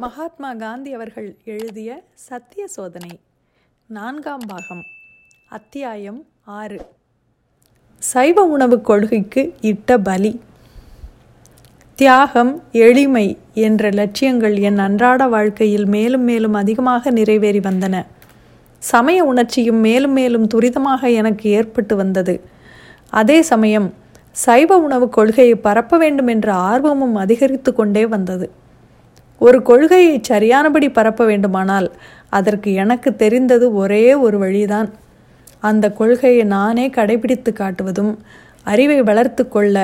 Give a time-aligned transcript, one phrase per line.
[0.00, 3.20] மகாத்மா காந்தி அவர்கள் எழுதிய சத்திய சோதனை
[3.86, 4.82] நான்காம் பாகம்
[5.48, 6.80] அத்தியாயம் ஆறு.
[7.98, 10.40] சைவ உணவுக் கொள்கைக்கு இட்ட பலி.
[11.94, 18.06] தியாகம் எளிமை என்ற லட்சியங்கள் என் அன்றாட வாழ்க்கையில் மேலும் மேலும் அதிகமாக நிறைவேறி வந்தன.
[18.78, 22.40] சமய உணர்ச்சியும் மேலும் மேலும் துரிதமாக எனக்கு ஏற்பட்டு வந்தது.
[23.10, 23.94] அதே சமயம்
[24.30, 28.59] சைவ உணவுக் கொள்கையை பரப்ப வேண்டும் என்ற ஆர்வமும் அதிகரித்து கொண்டே வந்தது.
[29.46, 31.88] ஒரு கொள்கையை சரியானபடி பரப்ப வேண்டுமானால்
[32.38, 34.88] அதற்கு எனக்கு தெரிந்தது ஒரே ஒரு வழிதான்.
[35.68, 38.12] அந்த கொள்கையை நானே கடைபிடித்து காட்டுவதும்
[38.72, 39.76] அறிவை வளர்த்து கொள்ள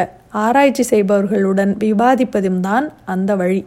[0.45, 3.61] ஆராய்ச்சி செய்பவர்களுடன் விவாதிப்பதும் தான் அந்த வழி.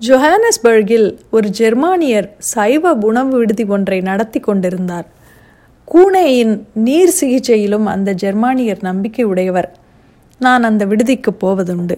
[0.00, 5.06] ஜொஹானஸ்பர்கில் ஒரு ஜெர்மானியர் சைவ உணவு விடுதி ஒன்றை நடத்தி கொண்டிருந்தார்.
[5.88, 6.54] கூனேயின்
[6.86, 9.68] நீர் சிகிச்சையிலும் அந்த ஜெர்மானியர் நம்பிக்கை உடையவர்
[10.40, 11.96] நான் அந்த விடுதிக்கு போவதுண்டு.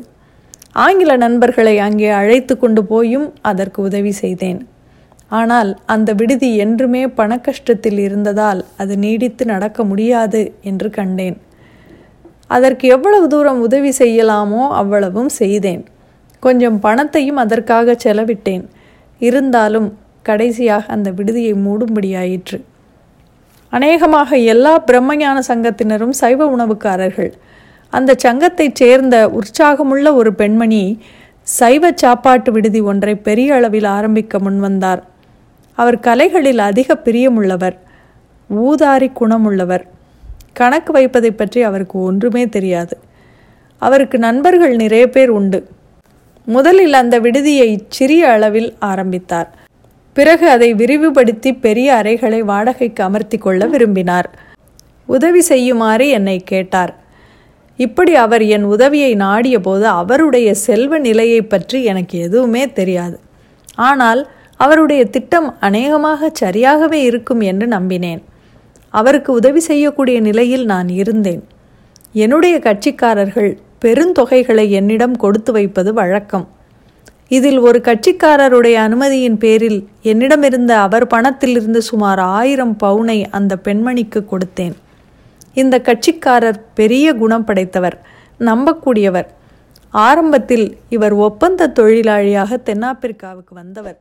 [0.74, 4.60] ஆங்கில நண்பர்களை அங்கே அழைத்து கொண்டு போயும் அதற்கு உதவி செய்தேன்.
[5.28, 11.36] ஆனால் அந்த விடுதி என்றுமே பணக்கஷ்டத்தில் இருந்ததால் அது நீடித்து நடக்க முடியாது என்று கண்டேன்.
[12.46, 15.82] அதற்கு எவ்வளவு தூரம் உதவி செய்யலாமோ அவ்வளவும் செய்தேன்.
[16.42, 18.64] கொஞ்சம் பணத்தையும் அதற்காக செலவிட்டேன்.
[19.20, 19.88] இருந்தாலும்
[20.22, 22.58] கடைசியாக அந்த விடுதியை மூடும்படியாயிற்று.
[23.72, 27.32] அநேகமாக எல்லா பிரம்மஞான சங்கத்தினரும் சைவ உணவுக்காரர்கள்
[27.90, 31.02] அந்த சங்கத்தைச் சேர்ந்த உற்சாகமுள்ள ஒரு பெண்மணி
[31.42, 35.00] சைவ சாப்பாட்டு விடுதி ஒன்றை பெரிய அளவில் ஆரம்பிக்க முன்வந்தார்
[35.74, 37.76] அவர் கலைகளில் அதிக பிரியமுள்ளவர்
[38.50, 39.84] ஊதாரி குணமுள்ளவர்.
[40.52, 42.98] கணக்கு வைப்பதை பற்றி அவருக்கு ஒன்றுமே தெரியாது.
[43.78, 45.68] அவருக்கு நண்பர்கள் நிறைய பேர் உண்டு.
[46.44, 49.48] முதலில் அந்த விடுதியை சிறிய அளவில் ஆரம்பித்தார்.
[50.12, 54.30] பிறகு அதை விரிவுபடுத்தி பெரிய அறைகளை வாடகைக்கு அமர்த்தி கொள்ள விரும்பினார்.
[55.06, 56.94] உதவி செய்யுமாறு என்னை கேட்டார்.
[57.84, 63.16] இப்படி அவர் என் உதவியை நாடிய போது அவருடைய செல்வ நிலையை பற்றி எனக்கு எதுவுமே தெரியாது.
[63.88, 64.20] ஆனால்
[64.60, 68.20] அவருடைய திட்டம் அநேகமாக சரியாகவே இருக்கும் என்று நம்பினேன்.
[68.94, 71.42] அவருக்கு உதவி செய்யக்கூடிய நிலையில் நான் இருந்தேன்.
[72.12, 73.50] என்னுடைய கட்சிக்காரர்கள்
[73.84, 76.46] பெருந்தொகைகளை என்னிடம் கொடுத்து வைப்பது வழக்கம்.
[77.36, 84.76] இதில் ஒரு கட்சிக்காரருடைய அனுமதியின் பேரில் என்னிடமிருந்த அவர் பணத்திலிருந்து சுமார் ஆயிரம் பவுனை அந்த பெண்மணிக்கு கொடுத்தேன்.
[85.56, 87.96] இந்த கட்சிக்காரர் பெரிய குணம் படைத்தவர்
[88.40, 89.28] நம்பக்கூடியவர்.
[89.94, 93.98] ஆரம்பத்தில் இவர் ஒப்பந்த தொழிலாளியாக தென்னாப்பிரிக்காவுக்கு வந்தவர்.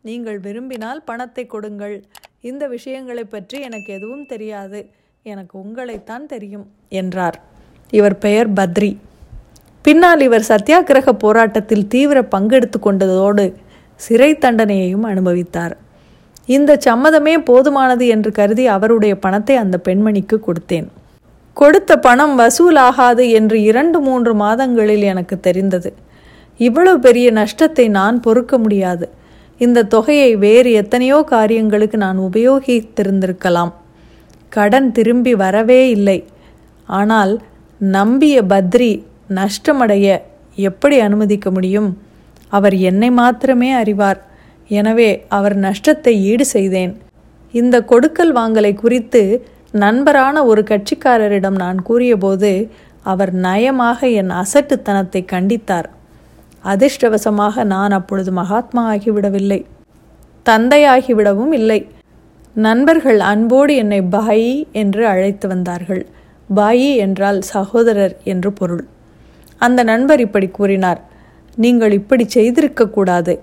[0.00, 2.04] நீங்கள் விரும்பினால் பணத்தை கொடுங்கள்.
[2.40, 4.80] இந்த விஷயங்களை பற்றி எனக்கு எதுவும் தெரியாது.
[5.22, 7.38] எனக்கு உங்களைத்தான் தெரியும் என்றார்.
[7.90, 8.96] இவர் பெயர் பத்ரி.
[9.82, 13.54] பின்னால் இவர் சத்தியாகிரக போராட்டத்தில் தீவிர பங்கெடுத்து கொண்டதோடு
[13.96, 15.74] சிறை தண்டனையையும் அனுபவித்தார்.
[16.48, 20.88] இந்த சம்மதமே போதுமானது என்று கருதி அவருடைய பணத்தை அந்த பெண்மணிக்கு கொடுத்தேன்.
[21.56, 25.92] கொடுத்த பணம் வசூலாகாது என்று இரண்டு மூன்று மாதங்களில் எனக்கு தெரிந்தது.
[26.60, 29.06] இவ்வளவு பெரிய நஷ்டத்தை நான் பொறுக்க முடியாது.
[29.60, 33.72] இந்த தொகையை வேறு எத்தனையோ காரியங்களுக்கு நான் உபயோகித்திருந்திருக்கலாம்.
[34.48, 36.18] கடன் திரும்பி வரவே இல்லை.
[36.88, 37.32] ஆனால்
[37.80, 38.92] நம்பிய பத்ரி
[39.30, 40.06] நஷ்டமடைய
[40.68, 41.90] எப்படி அனுமதிக்க முடியும்?
[42.48, 44.20] அவர் என்னை மாத்திரமே அறிவார்.
[44.70, 46.92] எனவே அவர் நஷ்டத்தை ஈடு செய்தேன்.
[47.54, 49.22] இந்த கொடுக்கல் வாங்கலை குறித்து
[49.84, 52.52] நண்பரான ஒரு கட்சிக்காரரிடம் நான் கூறியபோது
[53.12, 55.88] அவர் நயமாக என் அசட்டுத்தனத்தை கண்டித்தார்.
[56.64, 59.60] அதிர்ஷ்டவசமாக நான் அப்பொழுது மகாத்மா ஆகிவிடவில்லை.
[60.46, 61.80] தந்தையாகிவிடவும் இல்லை.
[62.56, 66.02] நண்பர்கள் அன்போடு என்னை பாயி என்று அழைத்து வந்தார்கள்.
[66.48, 68.84] பாயி என்றால் சகோதரர் என்று பொருள்.
[69.60, 71.00] அந்த நண்பர் இப்படி கூறினார்
[71.58, 73.34] நீங்கள் இப்படி செய்திருக்கக்கூடாது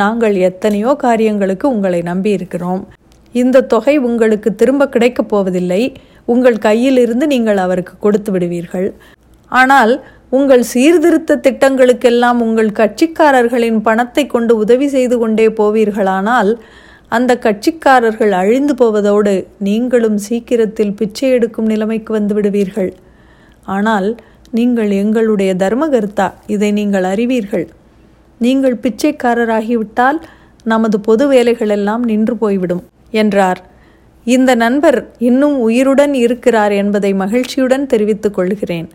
[0.00, 2.82] நாங்கள் எத்தனையோ காரியங்களுக்கு உங்களை நம்பியிருக்கிறோம்.
[3.34, 5.82] இந்த தொகை உங்களுக்கு திரும்ப கிடைக்கப் போவதில்லை.
[6.32, 8.88] உங்கள் கையிலிருந்து நீங்கள் அவருக்கு கொடுத்து விடுவீர்கள்.
[9.52, 9.92] ஆனால்
[10.38, 16.50] உங்கள் சீர்திருத்த திட்டங்களுக்கெல்லாம் உங்கள் கட்சிக்காரர்களின் பணத்தை கொண்டு உதவி செய்து கொண்டே போவீர்களானால்
[17.16, 19.34] அந்த கட்சிக்காரர்கள் அழிந்து போவதோடு
[19.68, 22.90] நீங்களும் சீக்கிரத்தில் பிச்சை எடுக்கும் நிலைமைக்கு வந்து விடுவீர்கள்.
[23.76, 24.08] ஆனால்
[24.58, 27.66] நீங்கள் எங்களுடைய தர்மகர்த்தா இதை நீங்கள் அறிவீர்கள்.
[28.44, 30.18] நீங்கள் பிச்சைக்காரராகிவிட்டால்
[30.72, 32.82] நமது பொது வேலைகளெல்லாம் நின்று போய்விடும்
[33.20, 33.60] என்றார்.
[34.26, 34.98] இந்த நண்பர்
[35.28, 38.88] இன்னும் உயிருடன் இருக்கிறார் என்பதை மகிழ்ச்சியுடன் தெரிவித்துக் கொள்கிறேன்.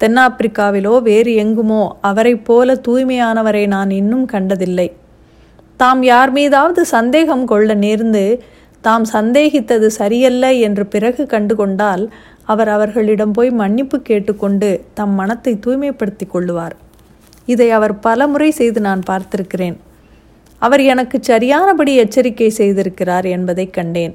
[0.00, 4.88] தென்னாப்பிரிக்காவிலோ வேறு எங்குமோ அவரைப் போல தூய்மையானவரை நான் இன்னும் கண்டதில்லை.
[5.80, 8.24] தாம் யார் மீதாவது சந்தேகம் கொள்ள நேர்ந்து
[8.84, 12.04] தாம் சந்தேகித்தது சரியல்ல என்று பிறகு கண்டுகொண்டால்
[12.52, 16.74] அவர் அவர்களிடம் போய் மன்னிப்பு கேட்டுக்கொண்டு தம் மனத்தை தூய்மைப்படுத்திக் கொள்ளுவார்.
[17.46, 19.76] இதை அவர் பலமுறை செய்து நான் பார்த்திருக்கிறேன்.
[20.58, 24.14] அவர் எனக்கு சரியானபடி எச்சரிக்கை செய்திருக்கிறார் என்பதை கண்டேன்.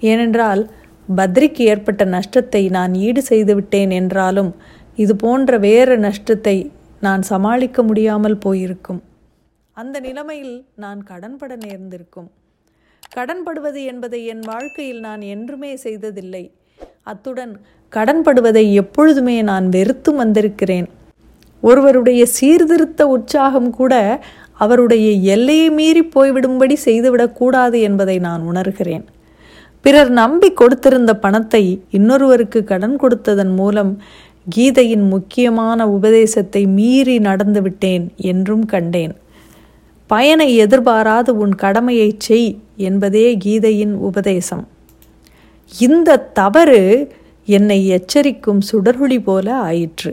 [0.00, 0.70] ஏனென்றால்
[1.18, 4.54] பத்ரிக்கு ஏற்பட்ட நஷ்டத்தை நான் ஈடு செய்து விட்டேன் என்றாலும்
[4.96, 6.56] இது போன்ற வேறு நஷ்டத்தை
[7.00, 9.02] நான் சமாளிக்க முடியாமல் போயிருக்கும்.
[9.76, 12.30] அந்த நிலைமையில் நான் கடன்பட நேர்ந்திருக்கும்.
[13.14, 16.50] கடன்படுவது என்பதை என் வாழ்க்கையில் நான் என்றுமே செய்ததில்லை.
[17.02, 17.54] அத்துடன்
[17.92, 20.88] கடன்படுவதை எப்பொழுதுமே நான் வெறுத்தும் வந்திருக்கிறேன்.
[21.62, 29.04] ஒருவருடைய சீர்திருத்த உற்சாகம் கூட அவருடைய எல்லையை மீறி போய்விடும்படி செய்துவிடக்கூடாது என்பதை நான் உணர்கிறேன்.
[29.80, 33.92] பிறர் நம்பி கொடுத்திருந்த பணத்தை இன்னொருவருக்கு கடன் கொடுத்ததன் மூலம்
[34.56, 39.14] கீதையின் முக்கியமான உபதேசத்தை மீறி நடந்துவிட்டேன் என்றும் கண்டேன்.
[40.06, 44.64] பயனை எதிர்பாராது உன் கடமையை செய் என்பதே கீதையின் உபதேசம்.
[45.80, 47.12] இந்த தவறு
[47.44, 50.12] என்னை எச்சரிக்கும் சுடர்ொளி போல ஆயிற்று.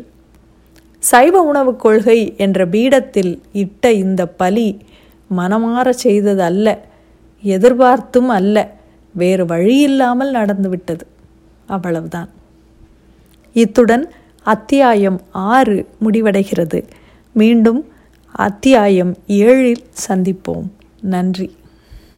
[0.99, 4.79] சைவ உணவுக் கொள்கை என்ற பீடத்தில் இட்ட இந்த பலி
[5.37, 6.79] மனமாற செய்தது அல்ல
[7.41, 8.71] எதிர்பார்த்தும் அல்ல
[9.13, 11.07] வேறு வழியில்லாமல் நடந்துவிட்டது
[11.67, 12.29] அவ்வளவுதான்.
[13.53, 14.11] இத்துடன்
[14.43, 16.87] அத்தியாயம் ஆறு முடிவடைகிறது.
[17.31, 17.87] மீண்டும்
[18.31, 20.67] அத்தியாயம் ஏழில் சந்திப்போம்.
[21.01, 21.57] நன்றி.